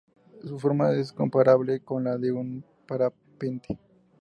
[0.43, 3.77] Su forma es comparable con la de un parapente.